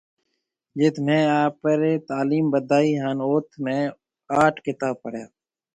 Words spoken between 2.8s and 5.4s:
هانَ اُٿ مهيَ اَٺ ڪتاب پڙهيَا